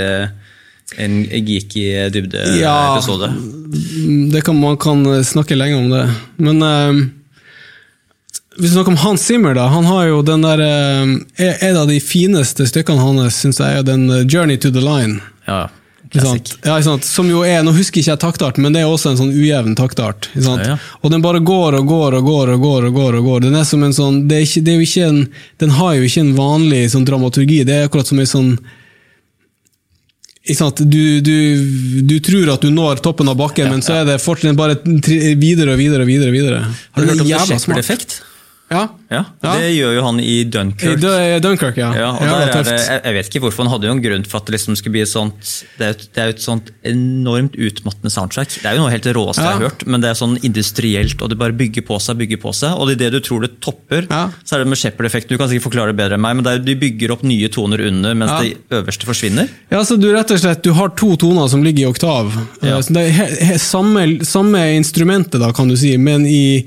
eh, 0.97 1.37
geek 1.41 1.75
i 1.77 1.85
dybde-episode. 2.13 3.31
Det 4.31 4.41
kan, 4.45 4.59
man 4.59 4.77
kan 4.77 5.05
snakke 5.25 5.55
lenge 5.57 5.77
om 5.77 5.89
det. 5.89 6.03
Men 6.37 6.61
eh, 6.61 7.05
hvis 8.57 8.69
vi 8.71 8.73
snakker 8.75 8.91
om 8.91 8.97
Hans 8.97 9.25
Zimmer, 9.25 9.53
da. 9.53 9.67
Han 9.67 9.85
har 9.85 10.05
jo 10.07 10.21
den 10.21 10.41
der 10.45 10.61
eh, 10.63 11.55
En 11.67 11.77
av 11.77 11.87
de 11.87 11.99
fineste 11.99 12.67
stykkene 12.69 13.01
hans, 13.03 13.41
syns 13.41 13.59
jeg, 13.59 13.81
er 13.81 13.83
den 13.83 14.09
eh, 14.09 14.23
'Journey 14.23 14.57
to 14.57 14.71
the 14.71 14.83
Line'. 14.83 15.19
Ja, 15.47 15.67
Ja, 16.63 16.81
sant? 16.83 17.03
Som 17.03 17.27
jo 17.29 17.41
er, 17.43 17.63
Nå 17.65 17.73
husker 17.75 17.99
ikke 17.99 18.13
jeg 18.13 18.21
taktart, 18.21 18.57
men 18.61 18.71
det 18.71 18.83
er 18.83 18.87
også 18.87 19.11
en 19.11 19.17
sånn 19.19 19.33
ujevn 19.35 19.75
taktart. 19.75 20.29
Sant? 20.37 20.63
Ja, 20.63 20.75
ja. 20.75 20.77
Og 21.01 21.11
den 21.11 21.21
bare 21.25 21.41
går 21.43 21.75
og 21.81 21.89
går 21.89 22.15
og 22.19 22.23
går 22.29 22.53
og 22.53 22.61
går. 22.61 22.85
og 22.85 22.93
går 22.93 23.17
og 23.19 23.23
går. 23.25 23.43
Den 23.49 23.55
er 23.59 23.67
som 23.67 23.83
en 23.83 23.93
sånn, 23.93 24.21
det 24.29 24.37
er 24.37 24.47
ikke, 24.47 24.63
det 24.63 24.71
er 24.71 24.79
jo 24.79 24.87
ikke 24.87 25.09
en, 25.09 25.21
den 25.59 25.75
har 25.75 25.95
jo 25.97 26.07
ikke 26.07 26.23
en 26.23 26.33
vanlig 26.37 26.81
sånn 26.93 27.07
dramaturgi. 27.09 27.63
Det 27.67 27.75
er 27.75 27.89
akkurat 27.89 28.07
som 28.07 28.21
en 28.23 28.31
sånn? 28.31 28.51
Du, 30.45 31.21
du, 31.25 31.37
du 32.05 32.19
tror 32.21 32.51
at 32.53 32.61
du 32.61 32.69
når 32.69 33.01
toppen 33.01 33.31
av 33.31 33.37
bakken, 33.39 33.71
men 33.71 33.81
så 33.81 34.01
er 34.03 34.05
det 34.05 34.19
fortsatt 34.21 34.53
bare 34.59 34.77
videre 34.85 35.73
og 35.73 35.79
videre. 35.81 36.05
og 36.05 36.07
videre, 36.11 36.29
videre. 36.35 36.59
Har 36.93 37.01
du 37.01 37.09
hørt 37.09 37.23
om 37.23 37.31
The. 37.31 37.39
Shepherd-effekt? 37.49 38.19
Ja. 38.71 38.87
Ja, 39.11 39.19
Ja. 39.43 39.51
Det 39.59 39.67
gjør 39.75 39.91
jo 39.93 40.01
han 40.01 40.19
i 40.19 40.39
I 40.41 40.43
Dunkerque. 40.49 40.95
Dun- 40.97 41.41
Dunkirk, 41.43 41.75
ja. 41.77 41.91
Ja, 41.93 42.07
er 42.17 42.63
det, 42.65 42.71
jeg, 43.05 43.13
vet 43.13 43.27
ikke 43.29 43.41
hvorfor, 43.45 43.63
han 43.63 43.71
hadde 43.71 43.85
jo 43.85 43.91
en 43.93 44.01
grunn 44.01 44.23
for 44.25 44.39
at 44.41 44.47
det 44.49 44.55
liksom 44.55 44.75
skulle 44.75 44.95
bli 44.95 45.03
sånt 45.05 45.51
Det 45.77 45.85
er 45.85 45.91
jo 45.91 45.97
et, 45.99 46.07
det 46.15 46.41
sånt 46.41 46.71
enormt 46.83 47.53
utmattende 47.55 48.09
soundtrack. 48.09 48.49
Det 48.63 48.65
er 48.65 48.75
jo 48.79 48.81
noe 48.81 48.89
helt 48.91 49.05
det 49.05 49.13
råeste 49.15 49.43
jeg 49.45 49.53
har 49.59 49.67
hørt, 49.67 49.85
men 49.85 50.01
det 50.01 50.09
er 50.09 50.17
sånn 50.17 50.33
industrielt, 50.43 51.21
og 51.21 51.29
det 51.29 51.37
bare 51.37 51.53
bygger 51.55 51.85
på 51.85 51.99
seg, 52.01 52.17
bygger 52.23 52.41
på 52.41 52.53
seg. 52.57 52.73
Og 52.81 52.89
idet 52.95 53.11
du 53.13 53.19
tror 53.23 53.45
det 53.45 53.51
topper, 53.61 54.07
Ja. 54.09 54.23
så 54.43 54.55
er 54.57 54.63
det 54.65 54.67
med 54.73 54.81
Shepherd-effekten. 54.81 55.29
Du 55.29 55.37
kan 55.37 55.47
sikkert 55.53 55.67
forklare 55.69 55.93
det 55.93 55.97
bedre 56.01 56.17
enn 56.17 56.21
meg, 56.25 56.35
men 56.35 56.43
det 56.43 56.53
er, 56.55 56.65
de 56.65 56.75
bygger 56.75 57.11
opp 57.15 57.23
nye 57.23 57.47
toner 57.53 57.85
under, 57.85 58.15
mens 58.17 58.31
Ja. 58.31 58.41
de 58.41 58.55
øverste 58.81 59.05
forsvinner. 59.05 59.47
Ja, 59.71 59.83
så 59.85 59.99
du 60.01 60.09
rett 60.11 60.31
og 60.31 60.39
slett, 60.41 60.63
du 60.65 60.73
har 60.73 60.89
to 60.89 61.15
toner 61.15 61.47
som 61.47 61.61
ligger 61.63 61.85
i 61.85 61.91
oktav. 61.93 62.33
Ja. 62.63 62.77
Eh, 62.77 62.81
Så 62.81 62.93
det 62.93 63.05
er 63.05 63.11
he, 63.11 63.45
he, 63.45 63.53
samme, 63.61 64.25
samme 64.25 64.57
instrumentet, 64.75 65.39
da, 65.39 65.51
kan 65.53 65.67
du 65.69 65.75
si, 65.77 65.95
men 65.97 66.25
i 66.25 66.65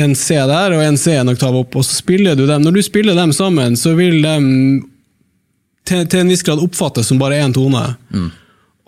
en 0.00 0.16
C 0.18 0.36
der 0.48 0.74
og 0.76 0.82
en 0.84 0.98
C 0.98 1.14
en 1.16 1.32
oktav 1.32 1.56
opp, 1.60 1.76
og 1.76 1.86
så 1.86 1.96
spiller 2.00 2.36
du 2.38 2.46
dem. 2.48 2.62
Når 2.64 2.76
du 2.76 2.82
spiller 2.82 3.18
dem 3.18 3.32
sammen, 3.36 3.76
så 3.76 3.94
vil 3.98 4.20
de 4.24 4.34
til, 5.88 6.06
til 6.06 6.22
en 6.22 6.30
viss 6.30 6.44
grad 6.46 6.62
oppfattes 6.62 7.10
som 7.10 7.20
bare 7.20 7.40
én 7.40 7.54
tone. 7.54 7.82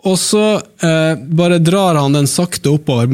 Og 0.03 0.17
så 0.19 0.57
eh, 0.83 1.13
bare 1.15 1.61
drar 1.63 1.95
han 1.95 2.15
den 2.15 2.27
sakte 2.27 2.73
oppover. 2.73 3.07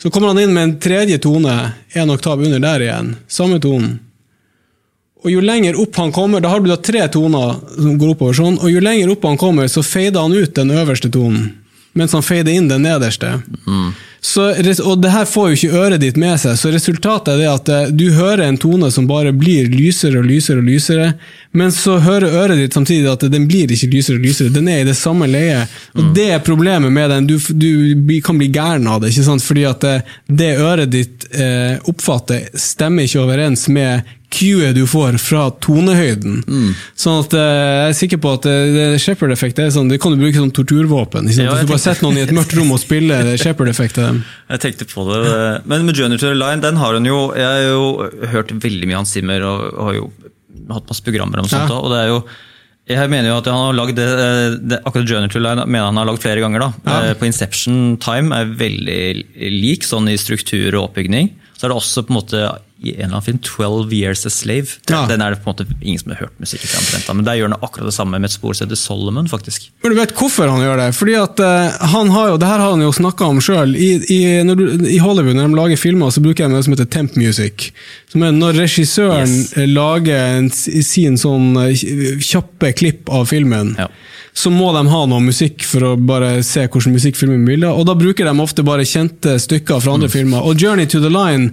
Så 0.00 0.10
kommer 0.10 0.32
han 0.32 0.40
inn 0.40 0.54
med 0.54 0.64
en 0.64 0.78
tredje 0.80 1.18
tone, 1.20 1.58
en 1.92 2.14
oktav 2.14 2.40
under 2.40 2.62
der 2.64 2.86
igjen. 2.86 3.14
Samme 3.28 3.60
tonen. 3.60 3.98
Og 5.24 5.30
jo 5.32 5.40
lenger 5.40 5.76
opp 5.80 5.96
han 5.96 6.12
kommer, 6.12 6.40
da 6.40 6.50
har 6.52 6.60
du 6.60 6.68
da 6.68 6.76
tre 6.76 7.06
toner 7.08 7.54
som 7.76 7.98
går 8.00 8.12
oppover 8.12 8.36
sånn, 8.36 8.58
og 8.60 8.68
jo 8.68 8.80
lenger 8.84 9.12
opp 9.14 9.24
han 9.24 9.40
kommer, 9.40 9.68
så 9.72 9.80
fader 9.84 10.20
han 10.20 10.36
ut 10.36 10.52
den 10.56 10.72
øverste 10.76 11.08
tonen, 11.12 11.46
mens 11.94 12.12
han 12.12 12.22
fader 12.26 12.52
inn 12.52 12.68
den 12.68 12.82
nederste. 12.84 13.38
Så, 14.24 14.46
og 14.82 15.02
det 15.02 15.10
her 15.12 15.26
får 15.28 15.50
jo 15.50 15.56
ikke 15.58 15.80
øret 15.82 16.00
ditt 16.00 16.16
med 16.16 16.38
seg, 16.40 16.56
så 16.56 16.70
resultatet 16.72 17.34
er 17.34 17.42
det 17.42 17.48
at 17.50 17.68
eh, 17.68 17.90
du 17.92 18.06
hører 18.16 18.46
en 18.46 18.56
tone 18.56 18.88
som 18.90 19.04
bare 19.04 19.34
blir 19.36 19.68
lysere 19.68 20.22
og 20.22 20.24
lysere 20.24 20.62
og 20.62 20.64
lysere, 20.64 21.10
men 21.52 21.74
så 21.74 21.98
hører 22.00 22.32
øret 22.40 22.62
ditt 22.62 22.78
samtidig 22.78 23.10
at 23.12 23.26
den 23.28 23.44
blir 23.50 23.68
ikke 23.68 23.90
lysere 23.92 24.16
og 24.16 24.24
lysere, 24.24 24.54
den 24.54 24.70
er 24.72 24.80
i 24.80 24.88
det 24.88 24.96
samme 24.96 25.28
leiet. 25.28 25.68
Og 25.92 26.08
det 26.16 26.30
er 26.32 26.42
problemet 26.46 26.92
med 26.96 27.12
den, 27.12 27.28
du, 27.28 27.36
du 27.36 28.16
kan 28.24 28.40
bli 28.40 28.48
gæren 28.48 28.88
av 28.88 29.04
det, 29.04 29.12
ikke 29.12 29.28
sant? 29.28 29.44
fordi 29.44 29.68
at 29.68 29.84
det, 29.84 29.94
det 30.40 30.50
øret 30.56 30.94
ditt 30.96 31.28
eh, 31.36 31.76
oppfatter 31.84 32.48
stemmer 32.56 33.04
ikke 33.04 33.26
overens 33.26 33.68
med 33.68 34.08
cuet 34.34 34.74
du 34.76 34.82
får 34.90 35.18
fra 35.22 35.44
tonehøyden. 35.64 36.40
Mm. 36.44 36.70
Sånn 36.98 37.20
at 37.22 37.36
eh, 37.38 37.50
jeg 37.60 37.90
er 37.92 37.98
sikker 38.00 38.20
på 38.24 38.32
at 38.38 38.48
eh, 38.50 38.96
Shepherd-effekt 39.02 39.60
er 39.62 39.72
sånn, 39.74 39.90
det 39.92 40.00
kan 40.02 40.14
du 40.14 40.20
bruke 40.22 40.40
som 40.40 40.50
torturvåpen. 40.54 41.28
Ikke 41.30 41.38
sant? 41.38 41.46
Ja, 41.48 41.56
Hvis 41.58 41.68
du 41.68 41.74
bare 41.74 41.84
setter 41.86 42.06
noen 42.08 42.20
i 42.20 42.24
et 42.24 42.34
mørkt 42.36 42.56
rom 42.58 42.72
og 42.74 42.80
spiller 42.82 43.26
det 43.30 43.36
Shepherd-effektet. 43.42 44.22
Jeg 44.54 44.64
tenkte 44.66 44.88
på 44.90 45.06
det. 45.10 45.20
Men 45.70 45.86
med 45.88 45.98
Journey 45.98 46.18
to 46.20 46.28
the 46.30 46.38
Line, 46.38 46.62
den 46.64 46.80
har 46.80 46.98
hun 46.98 47.06
jo 47.08 47.20
Jeg 47.38 47.46
har 47.46 47.62
jo 47.64 48.26
hørt 48.34 48.52
veldig 48.64 48.90
mye 48.90 49.00
Hans 49.00 49.14
Zimmer 49.14 49.46
og, 49.48 49.62
og 49.72 49.86
har 49.88 50.00
jo 50.00 50.10
hatt 50.74 50.90
masse 50.90 51.04
programmer 51.06 51.40
om 51.42 51.48
sånt. 51.50 51.70
Ja. 51.70 51.78
Og 51.78 51.94
det 51.94 52.02
er 52.02 52.12
jo 52.12 52.24
jeg 52.84 53.08
mener 53.08 53.30
jo 53.30 53.38
at 53.40 53.46
han 53.48 53.62
har 53.62 53.76
lagd 53.78 53.96
akkurat 53.96 55.08
Journey 55.08 55.30
to 55.32 55.40
Line 55.40 55.62
mener 55.64 55.86
han 55.88 55.96
har 55.96 56.08
lagd 56.10 56.20
flere 56.20 56.42
ganger. 56.44 56.66
da. 56.66 56.72
Ja. 56.84 56.96
Eh, 57.08 57.14
På 57.16 57.24
Inception 57.24 57.96
Time 58.02 58.36
er 58.36 58.50
veldig 58.60 58.98
lik 59.54 59.86
sånn 59.88 60.10
i 60.12 60.18
struktur 60.20 60.68
og 60.74 60.90
oppbygning. 60.90 61.30
Så 61.64 61.70
er 61.70 61.72
det 61.72 61.80
også 61.80 62.02
på 62.04 62.12
en 62.12 62.16
måte 62.18 62.40
i 62.84 62.90
en 62.92 63.06
eller 63.06 63.14
annen 63.14 63.24
film 63.24 63.38
'Twelve 63.40 63.94
Years 63.96 64.26
a 64.26 64.28
Slave'. 64.28 64.74
Ja. 64.90 65.06
Den 65.08 65.22
er 65.24 65.30
det 65.32 65.38
på 65.40 65.48
en 65.48 65.54
måte 65.54 65.64
ingen 65.80 65.98
som 66.02 66.10
har 66.12 66.18
hørt 66.26 66.34
musikk 66.42 66.60
til 66.60 66.76
omtrent. 66.76 67.06
Men 67.16 67.24
der 67.24 67.38
gjør 67.38 67.48
han 67.48 67.62
akkurat 67.64 67.86
det 67.88 67.94
samme 67.96 68.18
med 68.18 68.28
et 68.28 68.34
spor 68.34 68.52
som 68.52 68.66
heter 68.66 68.76
Solomon. 68.76 69.28
faktisk. 69.30 69.70
Men 69.82 69.94
du 69.94 69.96
vet 70.02 70.12
hvorfor 70.12 70.50
han 70.52 70.60
gjør 70.60 70.76
det? 70.82 70.90
Fordi 70.98 71.14
at 71.16 71.40
uh, 71.40 71.86
han 71.94 72.10
har 72.12 72.28
jo, 72.28 72.36
Det 72.36 72.46
her 72.50 72.58
har 72.60 72.70
han 72.74 72.82
jo 72.84 72.92
snakka 72.92 73.24
om 73.24 73.40
sjøl. 73.40 73.72
I, 73.76 73.88
i, 74.12 74.20
I 74.96 74.98
Hollywood 74.98 75.34
når 75.38 75.48
de 75.48 75.54
lager 75.56 75.76
filmer, 75.80 76.10
så 76.12 76.20
bruker 76.20 76.44
de 76.44 76.52
noe 76.52 76.62
som 76.66 76.74
heter 76.76 76.90
temp 76.92 77.16
music. 77.16 77.70
Som 78.12 78.22
er 78.22 78.32
når 78.36 78.60
regissøren 78.60 79.32
Yes. 79.32 79.54
lager 79.72 80.36
en, 80.36 80.50
sin 80.50 81.16
sånn 81.16 81.56
eh, 81.64 82.20
kjappe 82.20 82.74
klipp 82.76 83.08
av 83.08 83.24
filmen. 83.32 83.76
Ja. 83.78 83.88
Så 84.34 84.50
må 84.50 84.72
de 84.74 84.80
ha 84.90 85.00
noe 85.06 85.22
musikk 85.22 85.62
for 85.62 85.80
å 85.80 85.96
bare 85.96 86.42
se 86.42 86.64
hvordan 86.66 86.96
musikkfilmen 86.96 87.44
blir. 87.46 87.64
Og 87.70 87.84
da 87.86 87.94
bruker 87.94 88.26
de 88.26 88.34
ofte 88.42 88.64
bare 88.66 88.82
kjente 88.82 89.36
stykker 89.38 89.78
fra 89.80 89.92
Mm. 89.92 89.94
andre 90.00 90.08
filmer. 90.10 90.42
Og 90.42 90.58
Journey 90.58 90.86
to 90.86 90.98
the 91.00 91.08
Line 91.10 91.52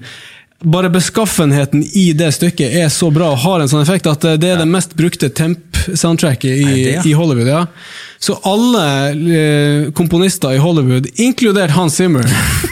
bare 0.64 0.90
beskaffenheten 0.94 1.84
i 1.98 2.12
det 2.14 2.32
stykket 2.34 2.74
er 2.84 2.90
så 2.94 3.12
bra 3.14 3.32
og 3.32 3.38
har 3.46 3.62
en 3.62 3.68
sånn 3.70 3.82
effekt 3.82 4.06
at 4.10 4.22
det 4.42 4.50
er 4.50 4.58
det 4.62 4.68
mest 4.70 4.96
brukte 4.96 5.30
temp-soundtracket 5.30 6.52
i, 6.52 6.94
ja? 6.94 7.02
i 7.06 7.14
Hollywood. 7.14 7.48
ja. 7.48 7.66
Så 8.20 8.36
alle 8.46 8.84
eh, 9.10 9.92
komponister 9.98 10.54
i 10.54 10.58
Hollywood, 10.62 11.08
inkludert 11.18 11.72
Hans 11.72 11.96
Zimmer 11.98 12.22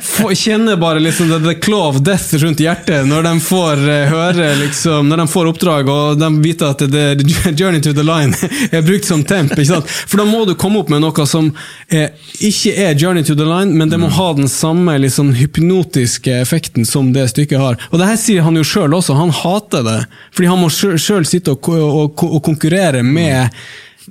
får- 0.00 0.34
Kjenner 0.34 0.76
bare 0.76 1.00
liksom 1.00 1.28
the, 1.30 1.38
the 1.48 1.54
claw 1.60 1.88
of 1.88 1.96
death 2.06 2.34
rundt 2.40 2.60
hjertet 2.60 3.06
når 3.06 3.22
de 3.26 3.32
får 3.44 3.82
eh, 3.88 4.08
høre 4.10 4.48
liksom, 4.60 5.08
Når 5.10 5.16
de 5.22 5.26
får 5.28 5.50
oppdrag 5.50 5.88
og 5.92 6.18
de 6.20 6.30
vet 6.44 6.62
at 6.66 6.84
det, 6.90 7.04
the 7.20 7.52
Journey 7.60 7.80
to 7.84 7.92
the 7.92 8.02
Line 8.06 8.32
er 8.72 8.82
brukt 8.86 9.04
som 9.08 9.24
temp. 9.24 9.52
For 9.52 10.16
da 10.22 10.24
må 10.28 10.44
du 10.48 10.54
komme 10.58 10.80
opp 10.82 10.88
med 10.92 11.02
noe 11.04 11.26
som 11.28 11.50
eh, 11.92 12.08
ikke 12.40 12.74
er 12.86 12.96
Journey 12.98 13.22
to 13.26 13.36
the 13.38 13.46
Line, 13.46 13.74
men 13.78 13.90
det 13.92 14.00
må 14.00 14.08
ha 14.16 14.30
den 14.38 14.48
samme 14.50 14.96
liksom, 15.02 15.34
hypnotiske 15.38 16.38
effekten 16.42 16.86
som 16.88 17.12
det 17.14 17.28
stykket 17.32 17.60
har. 17.60 17.78
Og 17.90 18.00
det 18.00 18.08
her 18.08 18.18
sier 18.20 18.42
han 18.46 18.56
jo 18.58 18.64
sjøl 18.66 18.94
også, 18.96 19.14
han 19.18 19.30
hater 19.42 19.84
det. 19.86 19.98
Fordi 20.32 20.50
han 20.50 20.60
må 20.62 20.70
sjøl 20.72 21.26
sitte 21.28 21.54
og, 21.54 21.68
og, 21.72 22.24
og 22.26 22.42
konkurrere 22.46 23.02
med 23.06 23.50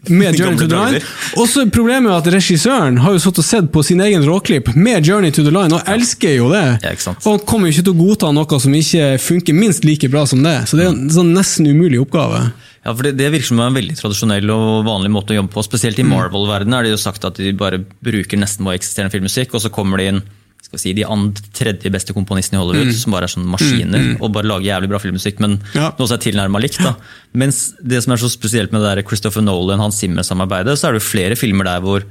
med 0.09 0.35
Journey 0.39 0.57
to 0.57 0.67
the 0.67 0.77
Line. 0.79 1.01
Og 1.37 1.49
så 1.51 1.65
Problemet 1.71 2.11
er 2.11 2.17
at 2.17 2.29
regissøren 2.33 2.97
har 3.03 3.15
jo 3.15 3.21
satt 3.23 3.39
og 3.41 3.47
sett 3.47 3.69
på 3.73 3.83
sin 3.85 4.01
egen 4.03 4.25
råklipp 4.27 4.73
med 4.75 5.05
Journey 5.07 5.31
to 5.31 5.45
the 5.45 5.53
Line, 5.53 5.75
og 5.75 5.87
elsker 5.91 6.35
jo 6.37 6.49
det. 6.53 6.65
Ja. 6.83 6.95
Og 7.13 7.29
han 7.29 7.45
kommer 7.47 7.69
jo 7.69 7.75
ikke 7.77 7.87
til 7.89 7.95
å 7.95 8.01
godta 8.01 8.31
noe 8.35 8.59
som 8.63 8.75
ikke 8.77 9.13
funker 9.21 9.57
minst 9.57 9.87
like 9.87 10.09
bra 10.11 10.25
som 10.29 10.43
det. 10.45 10.57
Så 10.69 10.79
det 10.79 10.87
er 10.87 10.93
en 10.95 11.09
sånn 11.13 11.33
nesten 11.35 11.69
umulig 11.69 12.01
oppgave. 12.01 12.49
Ja, 12.81 12.95
for 12.95 13.05
det, 13.05 13.13
det 13.19 13.27
virker 13.29 13.51
som 13.51 13.59
en 13.61 13.75
veldig 13.77 13.93
tradisjonell 13.99 14.49
og 14.49 14.85
vanlig 14.87 15.11
måte 15.13 15.35
å 15.35 15.37
jobbe 15.37 15.53
på. 15.53 15.63
Spesielt 15.67 15.99
Mm. 16.01 16.07
i 16.07 16.09
Marvel-verdenen 16.15 16.79
er 16.79 16.83
det 16.87 16.93
jo 16.95 17.01
sagt 17.01 17.25
at 17.27 17.37
de 17.37 17.51
bare 17.53 17.77
bruker 18.01 18.39
nesten 18.41 18.65
bare 18.65 18.79
eksisterende 18.79 19.13
filmmusikk, 19.13 19.53
og 19.53 19.61
så 19.61 19.69
kommer 19.69 20.01
det 20.01 20.07
inn 20.09 20.21
si, 20.79 20.93
de 20.93 21.03
andre, 21.03 21.41
tredje 21.53 21.91
beste 21.91 22.13
komponistene 22.13 22.59
i 22.59 22.61
Hollywood, 22.63 22.93
som 22.95 23.11
bare 23.11 23.23
er 23.27 23.33
sånne 23.33 23.49
maskiner 23.51 24.21
og 24.21 24.31
bare 24.31 24.47
lager 24.47 24.69
jævlig 24.69 24.89
bra 24.89 24.99
filmmusikk, 24.99 25.39
men 25.39 25.57
Mm. 25.57 25.75
Ja. 25.75 25.91
noe 25.99 26.07
som 26.07 26.15
er 26.17 26.23
tilnærma 26.23 26.61
likt. 26.61 26.77
da. 26.83 26.95
Mens 27.33 27.73
det 27.83 28.03
som 28.03 28.13
er 28.13 28.17
så 28.17 28.29
spesielt 28.31 28.71
med 28.71 28.81
det 28.81 28.95
der 28.95 29.03
Christopher 29.07 29.41
Nolan, 29.41 29.79
Hans 29.79 29.99
Zimmer-samarbeidet, 29.99 30.77
så 30.79 30.87
er 30.87 30.93
det 30.93 31.01
jo 31.01 31.09
flere 31.11 31.35
filmer 31.35 31.65
der 31.65 31.81
hvor 31.81 32.03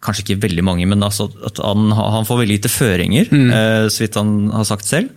Kanskje 0.00 0.22
ikke 0.22 0.40
veldig 0.46 0.62
mange, 0.62 0.86
men 0.86 1.00
altså 1.02 1.26
at 1.44 1.56
han, 1.58 1.90
han 1.90 2.24
får 2.24 2.38
veldig 2.38 2.54
lite 2.62 2.68
føringer, 2.70 3.26
Mm. 3.34 3.50
eh, 3.50 3.88
så 3.90 3.98
vidt 4.06 4.14
han 4.14 4.48
har 4.54 4.62
sagt 4.64 4.84
selv. 4.86 5.08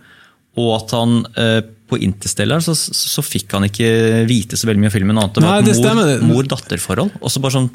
Og 0.58 0.74
at 0.82 0.90
han 0.90 1.24
eh, 1.38 1.60
på 1.88 2.00
Interstellar 2.02 2.58
så, 2.58 2.74
så 2.74 3.22
fikk 3.22 3.52
han 3.52 3.62
ikke 3.62 4.26
vite 4.26 4.56
så 4.58 4.66
veldig 4.66 4.80
mye 4.82 4.90
om 4.90 4.96
filmen. 4.98 5.16
annet 5.22 5.38
enn 5.38 5.64
det 5.64 5.76
mor- 5.94 6.34
mor-datter-forhold. 6.34 7.12
Og 7.22 7.30
så 7.30 7.40
bare 7.40 7.52
sånn 7.52 7.70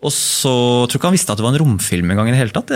og 0.00 0.12
så 0.14 0.52
tror 0.88 0.96
ikke 0.96 1.10
han 1.10 1.16
visste 1.16 1.34
at 1.34 1.40
det 1.40 1.44
var 1.44 1.52
en 1.52 1.60
romfilm 1.60 2.12
en 2.12 2.20
gang. 2.20 2.30
i 2.30 2.32
det 2.32 2.40
hele 2.40 2.54
tatt. 2.54 2.70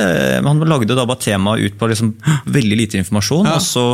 Han 0.45 0.61
lagde 0.69 0.93
da 0.93 1.07
bare 1.09 1.23
temaet 1.25 1.65
ut 1.65 1.79
på 1.81 1.89
liksom 1.89 2.11
veldig 2.53 2.77
lite 2.77 3.01
informasjon. 3.01 3.49
Ja. 3.49 3.55
og 3.57 3.65
så, 3.65 3.85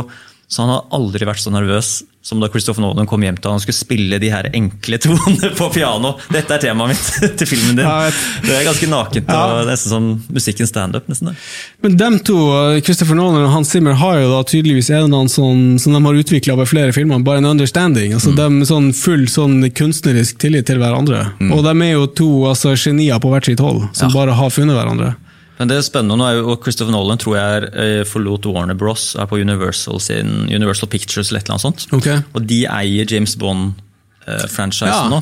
så 0.51 0.65
han 0.65 0.73
har 0.73 0.87
aldri 0.91 1.23
vært 1.29 1.39
så 1.39 1.51
nervøs 1.53 2.01
som 2.21 2.37
da 2.41 2.45
Christopher 2.51 2.83
Nolan 2.83 3.07
kom 3.09 3.23
hjem 3.25 3.37
til 3.41 3.49
han 3.49 3.61
skulle 3.63 3.73
spille 3.79 4.17
de 4.21 4.27
her 4.29 4.49
enkle 4.53 4.99
tonene 5.01 5.49
på 5.57 5.69
piano. 5.73 6.11
Dette 6.29 6.53
er 6.53 6.61
temaet 6.67 6.91
mitt 6.93 7.37
til 7.39 7.49
filmen 7.49 7.79
din. 7.79 7.87
Det 8.45 8.53
er 8.59 8.67
ganske 8.67 8.89
nakent 8.91 9.31
og 9.33 9.63
nesten 9.69 9.93
som 9.95 10.09
musikken 10.29 10.69
standup. 10.69 11.07
Men 11.81 11.95
dem 11.97 12.19
to, 12.27 12.35
eh, 12.59 12.81
Christopher 12.85 13.17
Nolan 13.17 13.47
og 13.47 13.55
Hans 13.55 13.71
Zimmer, 13.73 13.95
har 13.97 14.19
jo 14.21 14.29
da 14.35 14.43
tydeligvis 14.51 14.91
en 14.91 14.99
eller 14.99 15.23
annen 15.23 15.33
sånn 15.33 15.63
som 15.81 15.95
de 15.97 16.03
har 16.05 16.21
utvikla 16.21 16.53
over 16.59 16.69
flere 16.69 16.93
filmer, 16.93 17.23
bare 17.25 17.41
en 17.41 17.49
understanding. 17.55 18.13
altså 18.19 18.35
De 18.37 18.67
sånn 18.69 18.91
full 18.93 19.25
sånn 19.31 19.57
kunstnerisk 19.73 20.37
tillit 20.43 20.67
til 20.69 20.83
hverandre. 20.83 21.23
Og 21.49 21.63
de 21.65 21.73
er 21.87 21.95
jo 21.95 22.05
to 22.21 22.29
altså, 22.51 22.75
genier 22.77 23.17
på 23.23 23.31
hvert 23.33 23.49
sitt 23.49 23.63
hold, 23.63 23.87
som 23.97 24.11
Ja. 24.11 24.19
bare 24.19 24.37
har 24.37 24.53
funnet 24.53 24.77
hverandre. 24.77 25.15
Men 25.61 25.69
det 25.69 25.77
er 25.77 25.83
spennende 25.85 26.17
nå 26.17 26.25
er 26.25 26.39
jo, 26.39 26.47
og 26.55 26.63
Christopher 26.65 26.95
Nolan 26.95 27.19
tror 27.21 27.35
jeg 27.37 27.67
eh, 27.77 28.01
forlot 28.09 28.47
Warner 28.49 28.73
Bros. 28.77 29.11
er 29.21 29.27
på 29.29 29.37
Universal, 29.37 29.99
sin, 30.01 30.31
Universal 30.49 30.89
Pictures 30.89 31.29
eller 31.29 31.43
et 31.43 31.45
eller 31.51 31.59
annet 31.59 31.67
sånt. 31.67 31.83
Okay. 31.99 32.23
Og 32.33 32.47
de 32.49 32.63
eier 32.65 33.05
James 33.13 33.35
Bond-franchisen 33.37 34.89
Ja. 34.89 35.03
nå. 35.11 35.21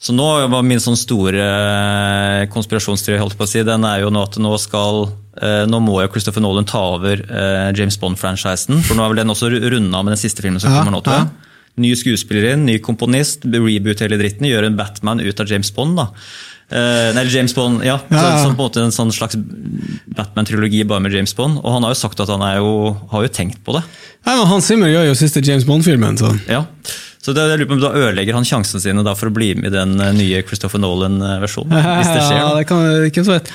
Så 0.00 0.14
nå 0.16 0.26
var 0.48 0.62
min 0.64 0.80
sånn 0.80 0.96
store 0.96 1.40
eh, 1.44 2.46
konspirasjonsteori, 2.52 3.18
holdt 3.20 3.36
på 3.36 3.44
å 3.44 3.50
si, 3.50 3.60
den 3.68 3.82
er 3.84 4.00
jo 4.00 4.08
nå 4.12 4.22
at 4.24 4.38
nå 4.40 4.52
skal 4.60 5.02
eh, 5.36 5.66
nå 5.68 5.80
må 5.84 5.98
jo 6.00 6.08
Christopher 6.14 6.40
Nolan 6.44 6.64
ta 6.68 6.80
over 6.94 7.20
eh, 7.20 7.66
James 7.76 7.98
Bond-franchisen. 8.00 8.80
For 8.86 8.96
nå 8.96 9.04
er 9.04 9.12
vel 9.12 9.20
den 9.24 9.32
også 9.34 9.50
runda 9.52 10.00
med 10.04 10.14
den 10.14 10.20
siste 10.22 10.44
filmen 10.44 10.60
som 10.62 10.72
Ja, 10.72 10.80
kommer 10.80 10.96
nå, 10.96 11.02
tror 11.04 11.18
ja. 11.20 11.26
Ny 11.80 11.92
skuespiller 11.96 12.52
inn, 12.54 12.64
ny 12.66 12.78
komponist, 12.82 13.46
reboot 13.46 14.02
hele 14.02 14.18
dritten, 14.20 14.48
gjør 14.50 14.66
en 14.66 14.78
Batman 14.78 15.22
ut 15.22 15.40
av 15.40 15.50
James 15.50 15.70
Bond. 15.76 16.00
da. 16.00 16.08
Uh, 16.70 17.10
nei, 17.16 17.24
James 17.26 17.54
Bond, 17.56 17.82
ja. 17.82 17.96
Ja, 18.10 18.16
ja. 18.16 18.32
Så, 18.38 18.44
så 18.44 18.50
på 18.50 18.54
en 18.54 18.58
måte 18.60 18.82
en 18.84 18.94
sånn 18.94 19.10
slags 19.14 19.38
Batman-trilogi 20.14 20.84
bare 20.86 21.02
med 21.02 21.14
James 21.16 21.34
Bond. 21.34 21.58
Og 21.64 21.74
han 21.74 21.86
har 21.86 21.94
jo 21.94 21.98
sagt 21.98 22.22
at 22.22 22.30
han 22.30 22.44
jo, 22.60 22.94
har 23.10 23.26
jo 23.26 23.32
tenkt 23.34 23.62
på 23.66 23.74
det. 23.74 23.82
Nei, 24.26 24.36
men 24.36 24.46
Hans 24.50 24.68
Zimmer 24.70 24.92
gjør 24.92 25.08
jo 25.08 25.16
siste 25.18 25.42
James 25.46 25.66
Bond-filmen, 25.68 26.18
så 26.20 26.34
Ja. 26.50 26.64
Så 27.20 27.34
det, 27.36 27.42
jeg 27.50 27.60
lurer 27.60 27.68
på 27.68 27.76
om 27.76 27.80
Da 27.82 27.90
ødelegger 27.92 28.32
han 28.32 28.46
sjansene 28.48 28.80
sine 28.80 29.02
for 29.12 29.28
å 29.28 29.34
bli 29.34 29.50
med 29.58 29.68
i 29.68 29.74
den 29.74 29.90
eh, 30.00 30.14
nye 30.16 30.38
Christopher 30.46 30.80
Nolan-versjonen. 30.80 31.74
Hvis 31.76 32.08
det 32.14 32.22
skjer. 32.24 32.38
Ja, 32.40 32.46
det 32.56 32.64
kan 32.70 32.86
ikke 33.10 33.24
så 33.26 33.34
vet. 33.34 33.50